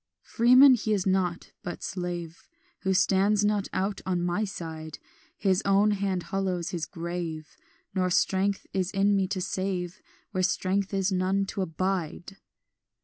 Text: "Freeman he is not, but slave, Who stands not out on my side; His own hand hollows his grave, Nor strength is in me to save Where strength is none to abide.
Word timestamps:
"Freeman 0.23 0.73
he 0.73 0.93
is 0.93 1.05
not, 1.05 1.51
but 1.61 1.83
slave, 1.83 2.47
Who 2.79 2.91
stands 2.91 3.45
not 3.45 3.67
out 3.71 4.01
on 4.03 4.23
my 4.23 4.45
side; 4.45 4.97
His 5.37 5.61
own 5.63 5.91
hand 5.91 6.23
hollows 6.33 6.71
his 6.71 6.87
grave, 6.87 7.55
Nor 7.93 8.09
strength 8.09 8.65
is 8.73 8.89
in 8.89 9.15
me 9.15 9.27
to 9.27 9.39
save 9.41 10.01
Where 10.31 10.41
strength 10.41 10.91
is 10.91 11.11
none 11.11 11.45
to 11.45 11.61
abide. 11.61 12.37